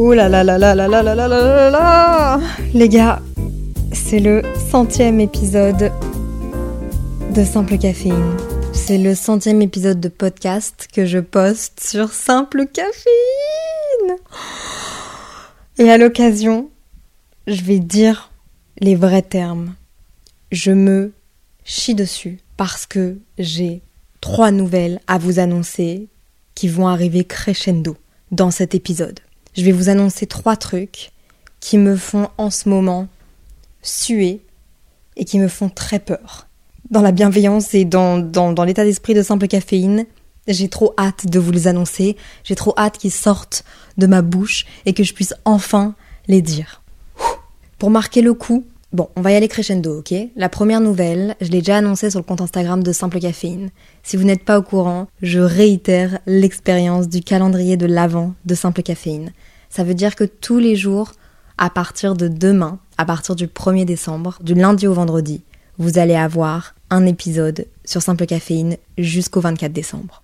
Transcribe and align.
Là 0.00 0.30
Les 2.72 2.88
gars, 2.88 3.20
c'est 3.92 4.20
le 4.20 4.42
centième 4.70 5.18
épisode 5.18 5.90
de 7.34 7.44
Simple 7.44 7.78
Caféine. 7.78 8.36
C'est 8.72 8.98
le 8.98 9.16
centième 9.16 9.60
épisode 9.60 9.98
de 9.98 10.08
podcast 10.08 10.86
que 10.94 11.04
je 11.04 11.18
poste 11.18 11.80
sur 11.80 12.12
Simple 12.12 12.66
Caféine. 12.66 14.18
Et 15.78 15.90
à 15.90 15.98
l'occasion, 15.98 16.70
je 17.48 17.62
vais 17.62 17.80
dire 17.80 18.30
les 18.78 18.94
vrais 18.94 19.22
termes. 19.22 19.74
Je 20.52 20.70
me 20.70 21.12
chie 21.64 21.96
dessus 21.96 22.38
parce 22.56 22.86
que 22.86 23.16
j'ai 23.36 23.82
trois 24.20 24.52
nouvelles 24.52 25.00
à 25.08 25.18
vous 25.18 25.40
annoncer 25.40 26.06
qui 26.54 26.68
vont 26.68 26.86
arriver 26.86 27.24
crescendo 27.24 27.96
dans 28.30 28.52
cet 28.52 28.76
épisode. 28.76 29.18
Je 29.58 29.64
vais 29.64 29.72
vous 29.72 29.88
annoncer 29.88 30.28
trois 30.28 30.54
trucs 30.54 31.10
qui 31.58 31.78
me 31.78 31.96
font 31.96 32.28
en 32.38 32.48
ce 32.48 32.68
moment 32.68 33.08
suer 33.82 34.40
et 35.16 35.24
qui 35.24 35.40
me 35.40 35.48
font 35.48 35.68
très 35.68 35.98
peur. 35.98 36.46
Dans 36.92 37.02
la 37.02 37.10
bienveillance 37.10 37.74
et 37.74 37.84
dans, 37.84 38.18
dans, 38.18 38.52
dans 38.52 38.62
l'état 38.62 38.84
d'esprit 38.84 39.14
de 39.14 39.22
simple 39.22 39.48
caféine, 39.48 40.06
j'ai 40.46 40.68
trop 40.68 40.94
hâte 40.96 41.26
de 41.26 41.40
vous 41.40 41.50
les 41.50 41.66
annoncer, 41.66 42.16
j'ai 42.44 42.54
trop 42.54 42.72
hâte 42.78 42.98
qu'ils 42.98 43.10
sortent 43.10 43.64
de 43.96 44.06
ma 44.06 44.22
bouche 44.22 44.64
et 44.86 44.92
que 44.92 45.02
je 45.02 45.12
puisse 45.12 45.34
enfin 45.44 45.96
les 46.28 46.40
dire. 46.40 46.84
Pour 47.78 47.90
marquer 47.90 48.22
le 48.22 48.34
coup, 48.34 48.64
bon, 48.92 49.08
on 49.16 49.20
va 49.20 49.32
y 49.32 49.36
aller 49.36 49.48
crescendo, 49.48 49.98
ok? 49.98 50.14
La 50.36 50.48
première 50.48 50.80
nouvelle, 50.80 51.36
je 51.40 51.48
l'ai 51.48 51.58
déjà 51.58 51.78
annoncée 51.78 52.10
sur 52.10 52.20
le 52.20 52.24
compte 52.24 52.40
Instagram 52.40 52.82
de 52.82 52.92
Simple 52.92 53.20
Caféine. 53.20 53.70
Si 54.02 54.16
vous 54.16 54.24
n'êtes 54.24 54.44
pas 54.44 54.58
au 54.58 54.62
courant, 54.62 55.08
je 55.22 55.40
réitère 55.40 56.18
l'expérience 56.26 57.08
du 57.08 57.20
calendrier 57.20 57.76
de 57.76 57.86
l'avant 57.86 58.34
de 58.44 58.54
Simple 58.54 58.82
Caféine. 58.82 59.32
Ça 59.70 59.84
veut 59.84 59.94
dire 59.94 60.16
que 60.16 60.24
tous 60.24 60.58
les 60.58 60.76
jours, 60.76 61.12
à 61.58 61.70
partir 61.70 62.14
de 62.14 62.28
demain, 62.28 62.78
à 62.96 63.04
partir 63.04 63.36
du 63.36 63.46
1er 63.46 63.84
décembre, 63.84 64.38
du 64.42 64.54
lundi 64.54 64.86
au 64.86 64.94
vendredi, 64.94 65.42
vous 65.78 65.98
allez 65.98 66.16
avoir 66.16 66.74
un 66.90 67.06
épisode 67.06 67.66
sur 67.84 68.02
Simple 68.02 68.26
Caféine 68.26 68.76
jusqu'au 68.96 69.40
24 69.40 69.72
décembre. 69.72 70.22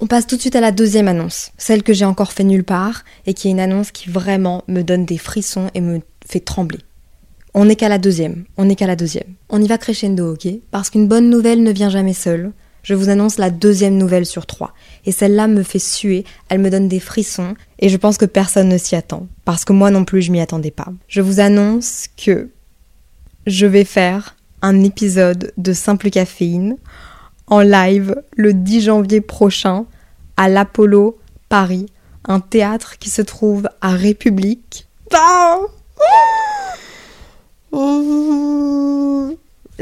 On 0.00 0.08
passe 0.08 0.26
tout 0.26 0.34
de 0.34 0.40
suite 0.40 0.56
à 0.56 0.60
la 0.60 0.72
deuxième 0.72 1.06
annonce, 1.06 1.52
celle 1.58 1.84
que 1.84 1.92
j'ai 1.92 2.04
encore 2.04 2.32
fait 2.32 2.42
nulle 2.42 2.64
part 2.64 3.04
et 3.24 3.34
qui 3.34 3.46
est 3.46 3.52
une 3.52 3.60
annonce 3.60 3.92
qui 3.92 4.10
vraiment 4.10 4.64
me 4.66 4.82
donne 4.82 5.06
des 5.06 5.16
frissons 5.16 5.70
et 5.74 5.80
me 5.80 6.00
fait 6.26 6.40
trembler. 6.40 6.80
On 7.54 7.66
n'est 7.66 7.76
qu'à 7.76 7.88
la 7.88 7.98
deuxième, 7.98 8.44
on 8.56 8.64
n'est 8.64 8.76
qu'à 8.76 8.86
la 8.86 8.96
deuxième. 8.96 9.34
On 9.50 9.60
y 9.60 9.68
va 9.68 9.76
crescendo, 9.76 10.32
ok? 10.32 10.48
Parce 10.70 10.88
qu'une 10.88 11.06
bonne 11.06 11.28
nouvelle 11.28 11.62
ne 11.62 11.70
vient 11.70 11.90
jamais 11.90 12.14
seule. 12.14 12.52
Je 12.82 12.94
vous 12.94 13.10
annonce 13.10 13.38
la 13.38 13.50
deuxième 13.50 13.96
nouvelle 13.96 14.26
sur 14.26 14.46
trois. 14.46 14.72
Et 15.04 15.12
celle-là 15.12 15.48
me 15.48 15.62
fait 15.62 15.78
suer, 15.78 16.24
elle 16.48 16.60
me 16.60 16.70
donne 16.70 16.88
des 16.88 16.98
frissons, 16.98 17.54
et 17.78 17.88
je 17.88 17.96
pense 17.96 18.16
que 18.16 18.24
personne 18.24 18.68
ne 18.68 18.78
s'y 18.78 18.96
attend. 18.96 19.26
Parce 19.44 19.64
que 19.64 19.72
moi 19.72 19.90
non 19.90 20.04
plus, 20.04 20.22
je 20.22 20.32
m'y 20.32 20.40
attendais 20.40 20.70
pas. 20.70 20.88
Je 21.08 21.20
vous 21.20 21.40
annonce 21.40 22.08
que 22.16 22.50
je 23.46 23.66
vais 23.66 23.84
faire 23.84 24.36
un 24.62 24.82
épisode 24.82 25.52
de 25.58 25.72
Simple 25.72 26.10
Caféine 26.10 26.76
en 27.48 27.60
live 27.60 28.16
le 28.36 28.54
10 28.54 28.80
janvier 28.82 29.20
prochain 29.20 29.84
à 30.36 30.48
l'Apollo 30.48 31.18
Paris, 31.48 31.86
un 32.26 32.40
théâtre 32.40 32.98
qui 32.98 33.10
se 33.10 33.22
trouve 33.22 33.68
à 33.80 33.90
République. 33.90 34.88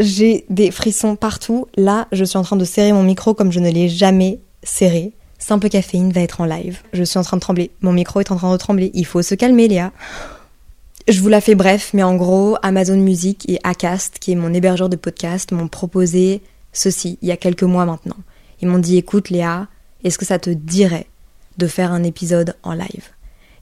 J'ai 0.01 0.47
des 0.49 0.71
frissons 0.71 1.15
partout. 1.15 1.67
Là, 1.77 2.09
je 2.11 2.25
suis 2.25 2.39
en 2.39 2.43
train 2.43 2.57
de 2.57 2.65
serrer 2.65 2.93
mon 2.95 3.03
micro 3.03 3.35
comme 3.35 3.53
je 3.53 3.61
ne 3.61 3.71
l'ai 3.71 3.91
jamais 3.91 4.41
serré. 4.63 5.13
Simple 5.39 5.69
Caféine 5.69 6.11
va 6.11 6.23
être 6.23 6.41
en 6.41 6.47
live. 6.47 6.81
Je 6.95 7.05
suis 7.05 7.19
en 7.19 7.23
train 7.23 7.37
de 7.37 7.43
trembler. 7.43 7.71
Mon 7.83 7.93
micro 7.93 8.19
est 8.19 8.31
en 8.31 8.37
train 8.37 8.51
de 8.51 8.57
trembler. 8.57 8.91
Il 8.95 9.05
faut 9.05 9.21
se 9.21 9.35
calmer, 9.35 9.69
Léa. 9.69 9.93
Je 11.07 11.21
vous 11.21 11.29
la 11.29 11.43
fais 11.43 11.55
bref, 11.55 11.91
mais 11.93 12.03
en 12.03 12.17
gros, 12.17 12.57
Amazon 12.63 12.97
Music 12.97 13.47
et 13.47 13.59
Acast, 13.63 14.19
qui 14.19 14.33
est 14.33 14.37
mon 14.37 14.55
hébergeur 14.55 14.89
de 14.89 14.97
podcast, 14.97 15.53
m'ont 15.53 15.69
proposé 15.69 16.41
ceci 16.73 17.19
il 17.21 17.29
y 17.29 17.33
a 17.33 17.37
quelques 17.37 17.63
mois 17.63 17.85
maintenant. 17.85 18.17
Ils 18.63 18.69
m'ont 18.69 18.79
dit 18.79 18.97
écoute 18.97 19.29
Léa, 19.29 19.69
est-ce 20.03 20.17
que 20.17 20.25
ça 20.25 20.39
te 20.39 20.49
dirait 20.49 21.09
de 21.59 21.67
faire 21.67 21.93
un 21.93 22.05
épisode 22.05 22.57
en 22.63 22.73
live? 22.73 23.09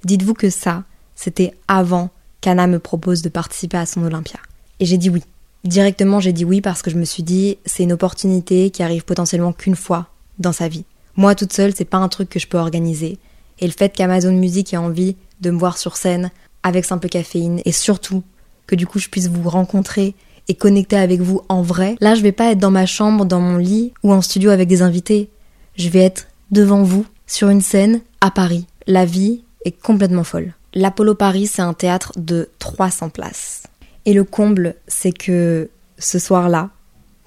Dites-vous 0.05 0.35
que 0.35 0.51
ça, 0.51 0.85
c'était 1.17 1.53
avant 1.67 2.11
qu'Anna 2.41 2.69
me 2.69 2.79
propose 2.79 3.23
de 3.23 3.29
participer 3.29 3.79
à 3.79 3.87
son 3.87 4.05
Olympia. 4.05 4.39
Et 4.79 4.85
j'ai 4.85 4.99
dit 4.99 5.11
oui. 5.11 5.25
Directement, 5.65 6.21
j'ai 6.21 6.33
dit 6.33 6.45
oui 6.45 6.61
parce 6.61 6.83
que 6.83 6.91
je 6.91 6.97
me 6.97 7.05
suis 7.05 7.23
dit 7.23 7.59
c'est 7.65 7.83
une 7.83 7.93
opportunité 7.93 8.71
qui 8.71 8.83
arrive 8.83 9.05
potentiellement 9.05 9.53
qu'une 9.53 9.77
fois 9.77 10.09
dans 10.39 10.53
sa 10.53 10.69
vie. 10.69 10.85
Moi 11.17 11.35
toute 11.35 11.53
seule, 11.53 11.75
c'est 11.75 11.85
pas 11.85 11.99
un 11.99 12.09
truc 12.09 12.29
que 12.29 12.39
je 12.39 12.47
peux 12.47 12.59
organiser. 12.59 13.19
Et 13.59 13.67
le 13.67 13.73
fait 13.73 13.95
qu'Amazon 13.95 14.33
Music 14.33 14.73
ait 14.73 14.79
envie 14.79 15.17
de 15.41 15.51
me 15.51 15.59
voir 15.59 15.79
sur 15.79 15.97
scène 15.97 16.31
avec 16.63 16.85
simple 16.85 17.09
caféine 17.09 17.61
et 17.65 17.73
surtout 17.73 18.23
que 18.67 18.77
du 18.77 18.87
coup 18.87 18.99
je 18.99 19.09
puisse 19.09 19.29
vous 19.29 19.49
rencontrer 19.49 20.15
et 20.49 20.55
connecter 20.55 20.97
avec 20.97 21.21
vous 21.21 21.43
en 21.49 21.63
vrai. 21.63 21.97
Là, 22.01 22.15
je 22.15 22.23
vais 22.23 22.33
pas 22.33 22.53
être 22.53 22.59
dans 22.59 22.71
ma 22.71 22.87
chambre, 22.87 23.25
dans 23.25 23.41
mon 23.41 23.59
lit 23.59 23.93
ou 24.03 24.13
en 24.13 24.23
studio 24.23 24.51
avec 24.51 24.69
des 24.69 24.83
invités. 24.83 25.29
Je 25.77 25.89
vais 25.89 26.01
être 26.01 26.29
devant 26.51 26.83
vous 26.83 27.05
sur 27.27 27.51
une 27.51 27.61
scène 27.61 28.01
à 28.21 28.31
Paris. 28.31 28.67
La 28.87 29.05
vie 29.05 29.43
est 29.65 29.79
complètement 29.79 30.25
folle. 30.25 30.55
L'Apollo 30.75 31.15
Paris, 31.15 31.47
c'est 31.47 31.63
un 31.63 31.75
théâtre 31.75 32.13
de 32.17 32.49
300 32.59 33.11
places. 33.11 33.65
Et 34.09 34.15
le 34.15 34.25
comble, 34.25 34.75
c'est 34.87 35.13
que 35.13 35.69
ce 35.99 36.19
soir-là, 36.19 36.71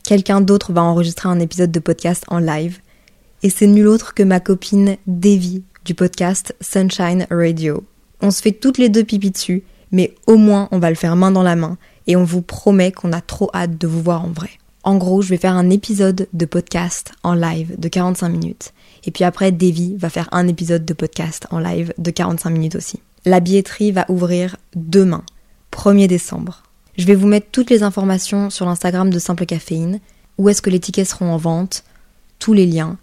quelqu'un 0.03 0.41
d'autre 0.41 0.73
va 0.73 0.81
enregistrer 0.81 1.29
un 1.29 1.39
épisode 1.39 1.71
de 1.71 1.79
podcast 1.79 2.23
en 2.27 2.39
live. 2.39 2.79
Et 3.43 3.51
c'est 3.51 3.67
nul 3.67 3.85
autre 3.85 4.15
que 4.15 4.23
ma 4.23 4.39
copine 4.39 4.97
Davy 5.05 5.61
du 5.85 5.93
podcast 5.93 6.55
Sunshine 6.59 7.27
Radio. 7.29 7.83
On 8.19 8.31
se 8.31 8.41
fait 8.41 8.53
toutes 8.53 8.79
les 8.79 8.89
deux 8.89 9.03
pipi 9.03 9.29
dessus, 9.29 9.61
mais 9.91 10.15
au 10.25 10.37
moins 10.37 10.69
on 10.71 10.79
va 10.79 10.89
le 10.89 10.95
faire 10.95 11.15
main 11.15 11.29
dans 11.29 11.43
la 11.43 11.55
main 11.55 11.77
et 12.07 12.15
on 12.15 12.23
vous 12.23 12.41
promet 12.41 12.91
qu'on 12.91 13.13
a 13.13 13.21
trop 13.21 13.51
hâte 13.53 13.77
de 13.77 13.85
vous 13.85 14.01
voir 14.01 14.25
en 14.25 14.31
vrai. 14.31 14.49
En 14.81 14.97
gros, 14.97 15.21
je 15.21 15.29
vais 15.29 15.37
faire 15.37 15.55
un 15.55 15.69
épisode 15.69 16.27
de 16.33 16.45
podcast 16.45 17.11
en 17.21 17.35
live 17.35 17.79
de 17.79 17.89
45 17.89 18.27
minutes. 18.27 18.73
Et 19.05 19.11
puis 19.11 19.23
après, 19.23 19.51
Davy 19.51 19.97
va 19.97 20.09
faire 20.09 20.29
un 20.31 20.47
épisode 20.47 20.85
de 20.85 20.95
podcast 20.95 21.45
en 21.51 21.59
live 21.59 21.93
de 21.99 22.09
45 22.09 22.49
minutes 22.49 22.75
aussi. 22.75 23.03
La 23.23 23.39
billetterie 23.39 23.91
va 23.91 24.07
ouvrir 24.09 24.57
demain, 24.75 25.23
1er 25.71 26.07
décembre. 26.07 26.63
Je 26.97 27.05
vais 27.05 27.15
vous 27.15 27.27
mettre 27.27 27.47
toutes 27.51 27.69
les 27.69 27.83
informations 27.83 28.49
sur 28.49 28.65
l'Instagram 28.65 29.09
de 29.09 29.19
Simple 29.19 29.45
Caféine, 29.45 29.99
où 30.37 30.49
est-ce 30.49 30.61
que 30.61 30.69
les 30.69 30.79
tickets 30.79 31.07
seront 31.07 31.31
en 31.31 31.37
vente, 31.37 31.83
tous 32.39 32.53
les 32.53 32.65
liens. 32.65 32.97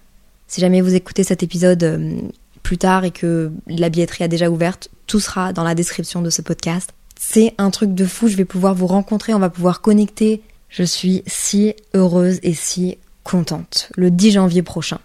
Si 0.47 0.61
jamais 0.61 0.81
vous 0.81 0.95
écoutez 0.95 1.25
cet 1.25 1.43
épisode 1.43 1.83
euh, 1.83 2.21
plus 2.63 2.79
tard 2.79 3.05
et 3.05 3.11
que 3.11 3.51
la 3.67 3.89
billetterie 3.89 4.25
a 4.25 4.29
déjà 4.29 4.51
ouverte, 4.51 4.91
tout 5.07 5.21
sera 5.21 5.53
dans 5.53 5.65
la 5.65 5.75
description 5.75 6.23
de 6.23 6.31
ce 6.31 6.43
podcast. 6.43 6.91
C'est 7.19 7.55
un 7.59 7.71
truc 7.71 7.95
de 7.95 8.05
fou, 8.05 8.29
je 8.29 8.37
vais 8.37 8.45
pouvoir 8.45 8.75
vous 8.75 8.87
rencontrer, 8.87 9.35
on 9.35 9.39
va 9.39 9.51
pouvoir 9.51 9.81
connecter. 9.81 10.43
Je 10.69 10.83
suis 10.83 11.23
si 11.27 11.75
heureuse 11.95 12.41
et 12.43 12.55
si 12.55 12.99
contente. 13.25 13.91
Le 13.97 14.11
10 14.11 14.33
janvier 14.33 14.63
prochain. 14.63 14.99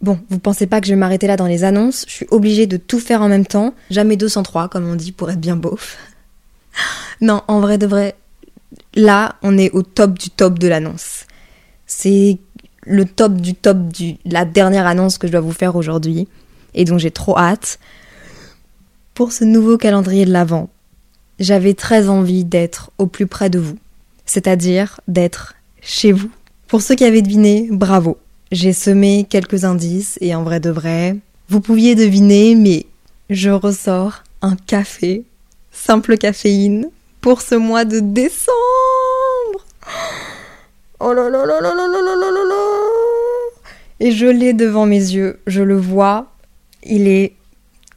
Bon, 0.00 0.18
vous 0.30 0.38
pensez 0.38 0.66
pas 0.66 0.80
que 0.80 0.86
je 0.86 0.92
vais 0.92 0.98
m'arrêter 0.98 1.26
là 1.26 1.36
dans 1.36 1.46
les 1.46 1.64
annonces, 1.64 2.04
je 2.08 2.12
suis 2.12 2.26
obligée 2.30 2.66
de 2.66 2.78
tout 2.78 3.00
faire 3.00 3.20
en 3.20 3.28
même 3.28 3.46
temps. 3.46 3.74
Jamais 3.90 4.16
203 4.16 4.68
comme 4.68 4.88
on 4.88 4.96
dit 4.96 5.12
pour 5.12 5.30
être 5.30 5.40
bien 5.40 5.56
beauf. 5.56 5.98
Non, 7.20 7.42
en 7.48 7.60
vrai 7.60 7.78
de 7.78 7.86
vrai, 7.86 8.16
là, 8.94 9.36
on 9.42 9.58
est 9.58 9.70
au 9.72 9.82
top 9.82 10.18
du 10.18 10.30
top 10.30 10.58
de 10.58 10.68
l'annonce. 10.68 11.26
C'est 11.86 12.38
le 12.84 13.04
top 13.04 13.34
du 13.34 13.54
top 13.54 13.78
de 13.88 14.14
la 14.24 14.44
dernière 14.44 14.86
annonce 14.86 15.18
que 15.18 15.26
je 15.26 15.32
dois 15.32 15.40
vous 15.40 15.52
faire 15.52 15.76
aujourd'hui. 15.76 16.28
Et 16.74 16.84
donc 16.84 16.98
j'ai 16.98 17.10
trop 17.10 17.36
hâte. 17.36 17.78
Pour 19.14 19.32
ce 19.32 19.44
nouveau 19.44 19.76
calendrier 19.76 20.24
de 20.24 20.32
l'Avent, 20.32 20.70
j'avais 21.38 21.74
très 21.74 22.08
envie 22.08 22.44
d'être 22.44 22.90
au 22.98 23.06
plus 23.06 23.26
près 23.26 23.50
de 23.50 23.58
vous. 23.58 23.78
C'est-à-dire 24.24 25.00
d'être 25.08 25.54
chez 25.82 26.12
vous. 26.12 26.30
Pour 26.68 26.82
ceux 26.82 26.94
qui 26.94 27.04
avaient 27.04 27.22
deviné, 27.22 27.68
bravo. 27.70 28.18
J'ai 28.52 28.72
semé 28.72 29.26
quelques 29.28 29.64
indices 29.64 30.18
et 30.20 30.34
en 30.34 30.42
vrai 30.42 30.60
de 30.60 30.70
vrai, 30.70 31.16
vous 31.48 31.60
pouviez 31.60 31.94
deviner, 31.94 32.54
mais 32.54 32.86
je 33.28 33.50
ressors 33.50 34.22
un 34.42 34.56
café, 34.56 35.24
simple 35.72 36.16
caféine, 36.16 36.88
pour 37.20 37.42
ce 37.42 37.54
mois 37.54 37.84
de 37.84 38.00
décembre. 38.00 38.54
Oh 41.00 41.12
là 41.12 41.28
là 41.30 41.46
là 41.46 41.60
là 41.60 41.74
là 41.74 41.86
là 41.86 42.02
là 42.02 42.30
là 42.30 42.44
là 42.48 42.54
Et 44.00 44.12
je 44.12 44.26
l'ai 44.26 44.52
devant 44.52 44.86
mes 44.86 44.96
yeux, 44.96 45.40
je 45.46 45.62
le 45.62 45.76
vois, 45.76 46.26
il 46.82 47.08
est 47.08 47.34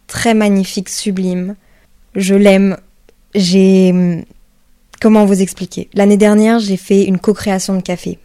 très 0.07 0.33
magnifique, 0.33 0.89
sublime. 0.89 1.55
Je 2.15 2.35
l'aime. 2.35 2.77
J'ai... 3.35 4.23
Comment 5.01 5.25
vous 5.25 5.41
expliquer? 5.41 5.89
L'année 5.93 6.17
dernière, 6.17 6.59
j'ai 6.59 6.77
fait 6.77 7.03
une 7.03 7.19
co-création 7.19 7.75
de 7.75 7.81
café. 7.81 8.19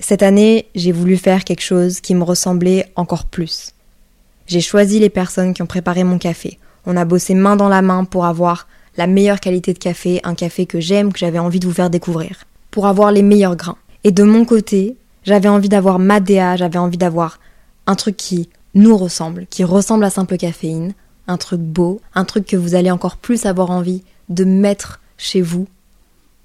Cette 0.00 0.22
année, 0.22 0.66
j'ai 0.74 0.90
voulu 0.90 1.16
faire 1.16 1.44
quelque 1.44 1.62
chose 1.62 2.00
qui 2.00 2.14
me 2.14 2.24
ressemblait 2.24 2.90
encore 2.96 3.26
plus. 3.26 3.72
J'ai 4.46 4.60
choisi 4.60 4.98
les 4.98 5.10
personnes 5.10 5.54
qui 5.54 5.62
ont 5.62 5.66
préparé 5.66 6.02
mon 6.02 6.18
café. 6.18 6.58
On 6.86 6.96
a 6.96 7.04
bossé 7.04 7.34
main 7.34 7.56
dans 7.56 7.68
la 7.68 7.82
main 7.82 8.04
pour 8.04 8.24
avoir 8.26 8.66
la 8.96 9.06
meilleure 9.06 9.40
qualité 9.40 9.72
de 9.72 9.78
café, 9.78 10.20
un 10.24 10.34
café 10.34 10.66
que 10.66 10.80
j'aime, 10.80 11.12
que 11.12 11.18
j'avais 11.18 11.38
envie 11.38 11.60
de 11.60 11.66
vous 11.66 11.74
faire 11.74 11.90
découvrir, 11.90 12.44
pour 12.70 12.86
avoir 12.86 13.12
les 13.12 13.22
meilleurs 13.22 13.56
grains. 13.56 13.76
Et 14.04 14.12
de 14.12 14.22
mon 14.22 14.44
côté, 14.44 14.96
j'avais 15.24 15.48
envie 15.48 15.68
d'avoir 15.68 15.98
ma 15.98 16.20
DA, 16.20 16.56
j'avais 16.56 16.78
envie 16.78 16.98
d'avoir 16.98 17.40
un 17.86 17.94
truc 17.94 18.16
qui 18.16 18.48
nous 18.74 18.96
ressemble, 18.96 19.46
qui 19.46 19.64
ressemble 19.64 20.04
à 20.04 20.10
simple 20.10 20.36
caféine, 20.36 20.94
un 21.26 21.36
truc 21.36 21.60
beau, 21.60 22.00
un 22.14 22.24
truc 22.24 22.46
que 22.46 22.56
vous 22.56 22.74
allez 22.74 22.90
encore 22.90 23.16
plus 23.16 23.46
avoir 23.46 23.70
envie 23.70 24.02
de 24.28 24.44
mettre 24.44 25.00
chez 25.16 25.40
vous. 25.40 25.66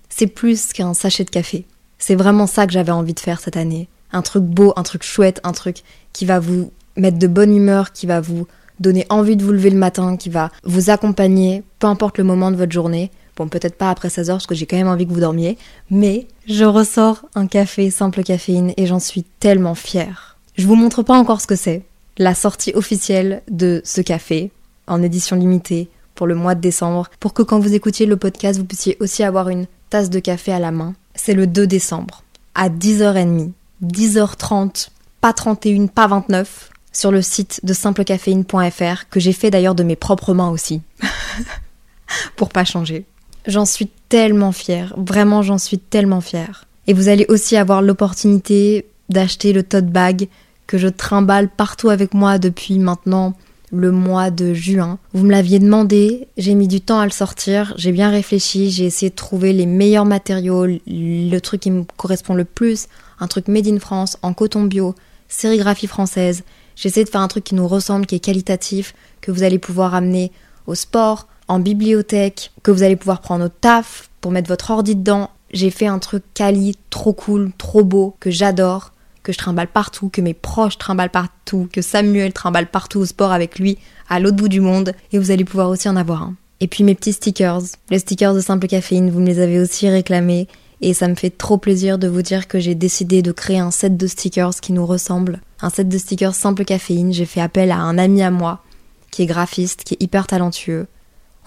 C'est 0.09 0.27
plus 0.27 0.73
qu'un 0.73 0.93
sachet 0.93 1.23
de 1.23 1.29
café. 1.29 1.65
C'est 1.97 2.15
vraiment 2.15 2.47
ça 2.47 2.65
que 2.65 2.73
j'avais 2.73 2.91
envie 2.91 3.13
de 3.13 3.19
faire 3.19 3.39
cette 3.39 3.57
année. 3.57 3.89
Un 4.11 4.21
truc 4.21 4.43
beau, 4.43 4.73
un 4.75 4.83
truc 4.83 5.03
chouette, 5.03 5.41
un 5.43 5.51
truc 5.51 5.83
qui 6.13 6.25
va 6.25 6.39
vous 6.39 6.71
mettre 6.95 7.19
de 7.19 7.27
bonne 7.27 7.55
humeur, 7.55 7.91
qui 7.91 8.05
va 8.05 8.21
vous 8.21 8.47
donner 8.79 9.05
envie 9.09 9.35
de 9.35 9.43
vous 9.43 9.51
lever 9.51 9.69
le 9.69 9.77
matin, 9.77 10.17
qui 10.17 10.29
va 10.29 10.51
vous 10.63 10.89
accompagner, 10.89 11.63
peu 11.79 11.87
importe 11.87 12.17
le 12.17 12.23
moment 12.23 12.51
de 12.51 12.55
votre 12.55 12.71
journée. 12.71 13.11
Bon, 13.35 13.47
peut-être 13.47 13.77
pas 13.77 13.89
après 13.89 14.09
16 14.09 14.29
heures 14.29 14.37
parce 14.37 14.47
que 14.47 14.55
j'ai 14.55 14.65
quand 14.65 14.77
même 14.77 14.87
envie 14.87 15.07
que 15.07 15.13
vous 15.13 15.19
dormiez, 15.21 15.57
mais 15.89 16.27
je 16.47 16.65
ressors 16.65 17.21
un 17.35 17.47
café 17.47 17.89
simple 17.89 18.23
caféine 18.23 18.73
et 18.75 18.85
j'en 18.85 18.99
suis 18.99 19.23
tellement 19.39 19.75
fière. 19.75 20.37
Je 20.57 20.67
vous 20.67 20.75
montre 20.75 21.03
pas 21.03 21.17
encore 21.17 21.39
ce 21.39 21.47
que 21.47 21.55
c'est. 21.55 21.83
La 22.17 22.35
sortie 22.35 22.73
officielle 22.75 23.41
de 23.49 23.81
ce 23.85 24.01
café, 24.01 24.51
en 24.87 25.01
édition 25.01 25.37
limitée, 25.37 25.89
pour 26.15 26.27
le 26.27 26.35
mois 26.35 26.53
de 26.53 26.59
décembre, 26.59 27.09
pour 27.21 27.33
que 27.33 27.43
quand 27.43 27.59
vous 27.59 27.73
écoutiez 27.73 28.05
le 28.05 28.17
podcast, 28.17 28.59
vous 28.59 28.65
puissiez 28.65 28.97
aussi 28.99 29.23
avoir 29.23 29.47
une 29.47 29.67
tasse 29.89 30.09
de 30.09 30.19
café 30.19 30.51
à 30.51 30.59
la 30.59 30.71
main. 30.71 30.95
C'est 31.15 31.33
le 31.33 31.47
2 31.47 31.65
décembre, 31.65 32.23
à 32.55 32.67
10h30, 32.67 33.51
10h30, 33.81 34.89
pas 35.21 35.31
31, 35.31 35.87
pas 35.87 36.07
29, 36.07 36.71
sur 36.91 37.11
le 37.11 37.21
site 37.21 37.61
de 37.63 37.73
simplecaféine.fr, 37.73 39.09
que 39.09 39.19
j'ai 39.19 39.33
fait 39.33 39.51
d'ailleurs 39.51 39.75
de 39.75 39.83
mes 39.83 39.95
propres 39.95 40.33
mains 40.33 40.49
aussi. 40.49 40.81
pour 42.35 42.49
pas 42.49 42.65
changer. 42.65 43.05
J'en 43.45 43.65
suis 43.65 43.89
tellement 44.09 44.51
fière, 44.51 44.93
vraiment 44.97 45.41
j'en 45.41 45.57
suis 45.57 45.79
tellement 45.79 46.21
fière. 46.21 46.65
Et 46.87 46.93
vous 46.93 47.07
allez 47.07 47.25
aussi 47.29 47.55
avoir 47.55 47.81
l'opportunité 47.81 48.85
d'acheter 49.09 49.53
le 49.53 49.63
tote 49.63 49.87
bag 49.87 50.27
que 50.67 50.77
je 50.77 50.87
trimballe 50.87 51.49
partout 51.49 51.89
avec 51.89 52.13
moi 52.13 52.37
depuis 52.37 52.79
maintenant 52.79 53.33
le 53.71 53.91
mois 53.91 54.31
de 54.31 54.53
juin. 54.53 54.97
Vous 55.13 55.25
me 55.25 55.31
l'aviez 55.31 55.59
demandé, 55.59 56.27
j'ai 56.37 56.55
mis 56.55 56.67
du 56.67 56.81
temps 56.81 56.99
à 56.99 57.05
le 57.05 57.11
sortir, 57.11 57.73
j'ai 57.77 57.91
bien 57.91 58.09
réfléchi, 58.09 58.71
j'ai 58.71 58.85
essayé 58.85 59.11
de 59.11 59.15
trouver 59.15 59.53
les 59.53 59.65
meilleurs 59.65 60.05
matériaux, 60.05 60.65
le 60.65 61.39
truc 61.39 61.61
qui 61.61 61.71
me 61.71 61.83
correspond 61.97 62.33
le 62.33 62.45
plus, 62.45 62.87
un 63.19 63.27
truc 63.27 63.47
made 63.47 63.67
in 63.67 63.79
France, 63.79 64.17
en 64.23 64.33
coton 64.33 64.63
bio, 64.63 64.95
sérigraphie 65.27 65.87
française. 65.87 66.43
J'ai 66.79 66.87
essayé 66.87 67.03
de 67.03 67.09
faire 67.09 67.19
un 67.19 67.27
truc 67.27 67.43
qui 67.43 67.55
nous 67.55 67.67
ressemble, 67.67 68.05
qui 68.05 68.15
est 68.15 68.19
qualitatif, 68.19 68.95
que 69.19 69.33
vous 69.33 69.43
allez 69.43 69.59
pouvoir 69.59 69.95
amener 69.95 70.31
au 70.65 70.75
sport, 70.75 71.27
en 71.49 71.59
bibliothèque, 71.59 72.51
que 72.63 72.71
vous 72.71 72.83
allez 72.83 72.95
pouvoir 72.95 73.19
prendre 73.19 73.45
au 73.45 73.49
taf 73.49 74.09
pour 74.21 74.31
mettre 74.31 74.47
votre 74.47 74.71
ordi 74.71 74.95
dedans. 74.95 75.29
J'ai 75.51 75.71
fait 75.71 75.87
un 75.87 75.99
truc 75.99 76.23
quali, 76.33 76.77
trop 76.89 77.11
cool, 77.11 77.51
trop 77.57 77.83
beau, 77.83 78.15
que 78.21 78.31
j'adore 78.31 78.93
que 79.23 79.33
je 79.33 79.37
trimballe 79.37 79.67
partout, 79.67 80.07
que 80.07 80.21
mes 80.21 80.33
proches 80.33 80.77
trimballent 80.77 81.09
partout, 81.09 81.67
que 81.73 81.81
Samuel 81.81 82.31
trimballe 82.31 82.67
partout 82.67 82.99
au 82.99 83.05
sport 83.05 83.33
avec 83.33 83.59
lui, 83.59 83.77
à 84.07 84.21
l'autre 84.21 84.37
bout 84.37 84.47
du 84.47 84.61
monde, 84.61 84.93
et 85.11 85.19
vous 85.19 85.31
allez 85.31 85.43
pouvoir 85.43 85.67
aussi 85.67 85.89
en 85.89 85.97
avoir 85.97 86.23
un. 86.23 86.35
Et 86.61 86.67
puis 86.67 86.85
mes 86.85 86.95
petits 86.95 87.11
stickers, 87.11 87.61
les 87.89 87.99
stickers 87.99 88.33
de 88.33 88.39
simple 88.39 88.67
caféine, 88.67 89.09
vous 89.11 89.19
me 89.19 89.25
les 89.25 89.39
avez 89.41 89.59
aussi 89.59 89.89
réclamés, 89.89 90.47
et 90.81 90.93
ça 90.93 91.07
me 91.07 91.15
fait 91.15 91.29
trop 91.29 91.57
plaisir 91.57 91.97
de 91.97 92.07
vous 92.07 92.21
dire 92.21 92.47
que 92.47 92.59
j'ai 92.59 92.75
décidé 92.75 93.21
de 93.21 93.31
créer 93.31 93.59
un 93.59 93.71
set 93.71 93.97
de 93.97 94.07
stickers 94.07 94.55
qui 94.61 94.73
nous 94.73 94.85
ressemble. 94.85 95.41
Un 95.61 95.69
set 95.69 95.89
de 95.89 95.97
stickers 95.97 96.35
simple 96.35 96.63
caféine, 96.63 97.11
j'ai 97.11 97.25
fait 97.25 97.41
appel 97.41 97.71
à 97.71 97.77
un 97.77 97.97
ami 97.97 98.21
à 98.23 98.31
moi, 98.31 98.63
qui 99.11 99.23
est 99.23 99.25
graphiste, 99.25 99.83
qui 99.83 99.95
est 99.95 100.03
hyper 100.03 100.27
talentueux. 100.27 100.87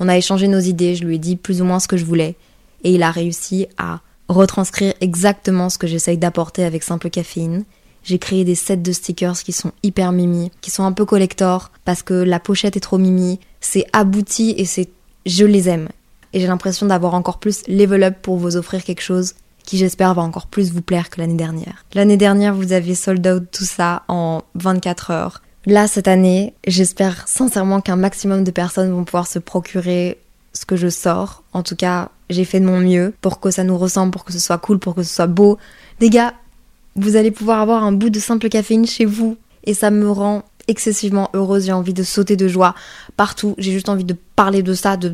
On 0.00 0.08
a 0.08 0.16
échangé 0.16 0.48
nos 0.48 0.60
idées, 0.60 0.94
je 0.94 1.04
lui 1.04 1.16
ai 1.16 1.18
dit 1.18 1.36
plus 1.36 1.62
ou 1.62 1.64
moins 1.64 1.80
ce 1.80 1.88
que 1.88 1.96
je 1.96 2.04
voulais, 2.04 2.36
et 2.84 2.92
il 2.92 3.02
a 3.02 3.10
réussi 3.10 3.66
à 3.78 4.00
retranscrire 4.28 4.94
exactement 5.00 5.68
ce 5.68 5.78
que 5.78 5.86
j'essaye 5.86 6.18
d'apporter 6.18 6.64
avec 6.64 6.82
Simple 6.82 7.10
Caféine. 7.10 7.64
J'ai 8.02 8.18
créé 8.18 8.44
des 8.44 8.56
sets 8.56 8.78
de 8.78 8.92
stickers 8.92 9.38
qui 9.42 9.52
sont 9.52 9.72
hyper 9.82 10.12
mimi, 10.12 10.50
qui 10.60 10.70
sont 10.70 10.84
un 10.84 10.92
peu 10.92 11.04
collector 11.04 11.70
parce 11.84 12.02
que 12.02 12.14
la 12.14 12.40
pochette 12.40 12.76
est 12.76 12.80
trop 12.80 12.98
mimi, 12.98 13.38
c'est 13.60 13.86
abouti 13.92 14.54
et 14.56 14.64
c'est 14.64 14.88
je 15.24 15.44
les 15.44 15.68
aime. 15.68 15.88
Et 16.32 16.40
j'ai 16.40 16.46
l'impression 16.46 16.86
d'avoir 16.86 17.14
encore 17.14 17.38
plus 17.38 17.62
level 17.68 18.02
up 18.04 18.16
pour 18.22 18.36
vous 18.36 18.56
offrir 18.56 18.84
quelque 18.84 19.02
chose 19.02 19.34
qui 19.64 19.78
j'espère 19.78 20.14
va 20.14 20.22
encore 20.22 20.46
plus 20.46 20.72
vous 20.72 20.82
plaire 20.82 21.10
que 21.10 21.20
l'année 21.20 21.36
dernière. 21.36 21.84
L'année 21.94 22.16
dernière, 22.16 22.54
vous 22.54 22.72
aviez 22.72 22.94
sold 22.94 23.26
out 23.26 23.44
tout 23.52 23.64
ça 23.64 24.02
en 24.08 24.42
24 24.54 25.10
heures. 25.10 25.42
Là, 25.66 25.86
cette 25.86 26.08
année, 26.08 26.54
j'espère 26.66 27.28
sincèrement 27.28 27.80
qu'un 27.80 27.96
maximum 27.96 28.42
de 28.42 28.50
personnes 28.50 28.90
vont 28.90 29.04
pouvoir 29.04 29.28
se 29.28 29.38
procurer 29.38 30.18
ce 30.52 30.66
que 30.66 30.76
je 30.76 30.88
sors. 30.88 31.44
En 31.52 31.62
tout 31.62 31.76
cas, 31.76 32.10
j'ai 32.30 32.44
fait 32.44 32.60
de 32.60 32.66
mon 32.66 32.80
mieux 32.80 33.14
pour 33.20 33.38
que 33.38 33.50
ça 33.50 33.62
nous 33.62 33.78
ressemble, 33.78 34.10
pour 34.10 34.24
que 34.24 34.32
ce 34.32 34.40
soit 34.40 34.58
cool, 34.58 34.78
pour 34.78 34.94
que 34.94 35.02
ce 35.02 35.14
soit 35.14 35.28
beau. 35.28 35.58
Les 36.00 36.10
gars, 36.10 36.34
vous 36.96 37.16
allez 37.16 37.30
pouvoir 37.30 37.60
avoir 37.60 37.84
un 37.84 37.92
bout 37.92 38.10
de 38.10 38.18
simple 38.18 38.48
caféine 38.48 38.86
chez 38.86 39.04
vous 39.04 39.36
et 39.64 39.74
ça 39.74 39.90
me 39.90 40.10
rend 40.10 40.42
excessivement 40.66 41.30
heureuse. 41.34 41.66
J'ai 41.66 41.72
envie 41.72 41.94
de 41.94 42.02
sauter 42.02 42.36
de 42.36 42.48
joie 42.48 42.74
partout. 43.16 43.54
J'ai 43.58 43.72
juste 43.72 43.88
envie 43.88 44.04
de 44.04 44.16
parler 44.36 44.62
de 44.62 44.74
ça, 44.74 44.96
de... 44.96 45.12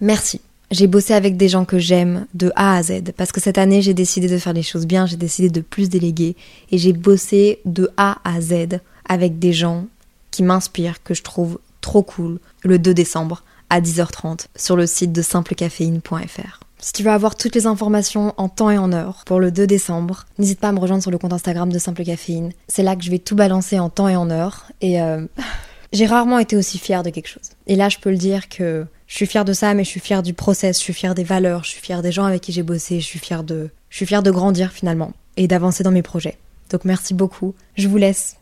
Merci. 0.00 0.40
J'ai 0.70 0.86
bossé 0.86 1.14
avec 1.14 1.36
des 1.36 1.48
gens 1.48 1.64
que 1.64 1.78
j'aime 1.78 2.26
de 2.34 2.50
A 2.56 2.76
à 2.76 2.82
Z 2.82 3.12
parce 3.16 3.32
que 3.32 3.40
cette 3.40 3.58
année 3.58 3.82
j'ai 3.82 3.94
décidé 3.94 4.28
de 4.28 4.38
faire 4.38 4.52
les 4.52 4.62
choses 4.62 4.86
bien, 4.86 5.06
j'ai 5.06 5.16
décidé 5.16 5.48
de 5.50 5.60
plus 5.60 5.88
déléguer 5.88 6.36
et 6.70 6.78
j'ai 6.78 6.92
bossé 6.92 7.60
de 7.64 7.90
A 7.96 8.18
à 8.24 8.40
Z 8.40 8.80
avec 9.06 9.38
des 9.38 9.52
gens 9.52 9.86
qui 10.30 10.42
m'inspirent, 10.42 11.02
que 11.02 11.14
je 11.14 11.22
trouve 11.22 11.58
trop 11.80 12.02
cool 12.02 12.40
le 12.62 12.78
2 12.78 12.94
décembre 12.94 13.44
à 13.70 13.80
10h30 13.80 14.46
sur 14.56 14.74
le 14.74 14.86
site 14.86 15.12
de 15.12 15.22
simplecaféine.fr. 15.22 16.60
Si 16.78 16.92
tu 16.92 17.02
veux 17.02 17.10
avoir 17.10 17.36
toutes 17.36 17.54
les 17.54 17.66
informations 17.66 18.34
en 18.36 18.48
temps 18.48 18.70
et 18.70 18.78
en 18.78 18.92
heure 18.92 19.22
pour 19.26 19.40
le 19.40 19.50
2 19.50 19.66
décembre, 19.66 20.26
n'hésite 20.38 20.60
pas 20.60 20.68
à 20.68 20.72
me 20.72 20.80
rejoindre 20.80 21.02
sur 21.02 21.10
le 21.10 21.18
compte 21.18 21.32
Instagram 21.32 21.72
de 21.72 21.78
Simple 21.78 22.04
Caféine. 22.04 22.52
C'est 22.68 22.82
là 22.82 22.96
que 22.96 23.02
je 23.02 23.10
vais 23.10 23.18
tout 23.18 23.36
balancer 23.36 23.78
en 23.78 23.90
temps 23.90 24.08
et 24.08 24.16
en 24.16 24.28
heure. 24.30 24.66
Et 24.80 25.00
euh, 25.00 25.24
j'ai 25.92 26.06
rarement 26.06 26.38
été 26.38 26.56
aussi 26.56 26.78
fière 26.78 27.02
de 27.02 27.10
quelque 27.10 27.28
chose. 27.28 27.50
Et 27.66 27.76
là, 27.76 27.88
je 27.88 27.98
peux 27.98 28.10
le 28.10 28.16
dire 28.16 28.48
que 28.48 28.86
je 29.06 29.16
suis 29.16 29.26
fière 29.26 29.44
de 29.44 29.52
ça, 29.52 29.74
mais 29.74 29.84
je 29.84 29.88
suis 29.88 30.00
fière 30.00 30.22
du 30.22 30.34
process, 30.34 30.78
je 30.78 30.82
suis 30.82 30.92
fière 30.92 31.14
des 31.14 31.24
valeurs, 31.24 31.64
je 31.64 31.70
suis 31.70 31.80
fière 31.80 32.02
des 32.02 32.12
gens 32.12 32.24
avec 32.24 32.40
qui 32.42 32.52
j'ai 32.52 32.62
bossé, 32.62 33.00
je 33.00 33.06
suis 33.06 33.18
fière 33.18 33.44
de, 33.44 33.70
grandir 34.30 34.72
finalement 34.72 35.12
et 35.36 35.46
d'avancer 35.46 35.82
dans 35.82 35.90
mes 35.90 36.02
projets. 36.02 36.38
Donc 36.70 36.84
merci 36.84 37.14
beaucoup. 37.14 37.54
Je 37.76 37.88
vous 37.88 37.96
laisse. 37.96 38.36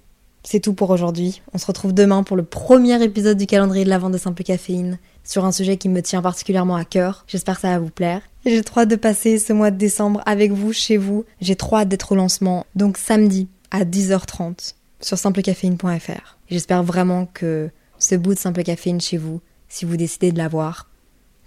C'est 0.44 0.60
tout 0.60 0.74
pour 0.74 0.90
aujourd'hui. 0.90 1.42
On 1.52 1.58
se 1.58 1.66
retrouve 1.66 1.92
demain 1.92 2.22
pour 2.22 2.36
le 2.36 2.42
premier 2.42 3.02
épisode 3.02 3.38
du 3.38 3.46
calendrier 3.46 3.84
de 3.84 3.90
la 3.90 3.98
vente 3.98 4.12
de 4.12 4.18
Simple 4.18 4.42
Caféine 4.42 4.98
sur 5.24 5.44
un 5.44 5.52
sujet 5.52 5.76
qui 5.76 5.88
me 5.88 6.02
tient 6.02 6.22
particulièrement 6.22 6.76
à 6.76 6.84
cœur. 6.84 7.24
J'espère 7.28 7.56
que 7.56 7.62
ça 7.62 7.70
va 7.70 7.78
vous 7.78 7.90
plaire. 7.90 8.22
J'ai 8.44 8.62
trop 8.62 8.80
hâte 8.80 8.88
de 8.88 8.96
passer 8.96 9.38
ce 9.38 9.52
mois 9.52 9.70
de 9.70 9.76
décembre 9.76 10.20
avec 10.26 10.50
vous, 10.50 10.72
chez 10.72 10.96
vous. 10.96 11.24
J'ai 11.40 11.54
trop 11.54 11.76
hâte 11.76 11.88
d'être 11.88 12.12
au 12.12 12.16
lancement. 12.16 12.66
Donc 12.74 12.98
samedi 12.98 13.48
à 13.70 13.84
10h30 13.84 14.74
sur 15.00 15.18
simplecaféine.fr. 15.18 16.38
J'espère 16.50 16.82
vraiment 16.82 17.26
que 17.26 17.70
ce 17.98 18.14
bout 18.16 18.34
de 18.34 18.38
Simple 18.38 18.62
Caféine 18.62 19.00
chez 19.00 19.16
vous, 19.16 19.40
si 19.72 19.86
vous 19.86 19.96
décidez 19.96 20.32
de 20.32 20.38
l'avoir, 20.38 20.86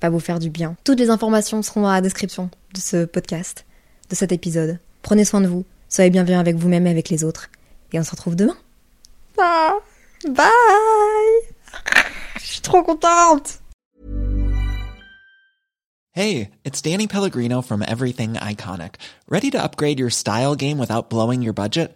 va 0.01 0.09
vous 0.09 0.19
faire 0.19 0.39
du 0.39 0.49
bien. 0.49 0.75
Toutes 0.83 0.97
les 0.97 1.11
informations 1.11 1.61
seront 1.61 1.83
dans 1.83 1.91
la 1.91 2.01
description 2.01 2.49
de 2.73 2.79
ce 2.79 3.05
podcast, 3.05 3.65
de 4.09 4.15
cet 4.15 4.31
épisode. 4.31 4.79
Prenez 5.03 5.25
soin 5.25 5.41
de 5.41 5.47
vous, 5.47 5.63
soyez 5.89 6.09
bienveillants 6.09 6.39
avec 6.39 6.55
vous-même 6.55 6.87
et 6.87 6.89
avec 6.89 7.09
les 7.09 7.23
autres. 7.23 7.51
Et 7.93 7.99
on 7.99 8.03
se 8.03 8.09
retrouve 8.09 8.35
demain. 8.35 8.57
Bye 9.37 10.41
Je 12.39 12.45
suis 12.45 12.61
trop 12.61 12.81
contente 12.81 13.59
Hey, 16.13 16.49
it's 16.63 16.81
Danny 16.81 17.07
Pellegrino 17.07 17.61
from 17.61 17.83
Everything 17.83 18.33
Iconic. 18.33 18.95
Ready 19.29 19.51
to 19.51 19.61
upgrade 19.61 19.99
your 19.99 20.09
style 20.09 20.55
game 20.55 20.79
without 20.79 21.09
blowing 21.09 21.43
your 21.43 21.53
budget? 21.53 21.95